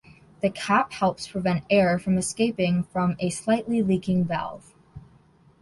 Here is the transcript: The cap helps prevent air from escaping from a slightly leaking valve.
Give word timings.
The 0.41 0.49
cap 0.49 0.93
helps 0.93 1.27
prevent 1.27 1.63
air 1.69 1.99
from 1.99 2.17
escaping 2.17 2.85
from 2.85 3.15
a 3.19 3.29
slightly 3.29 3.83
leaking 3.83 4.25
valve. 4.25 4.73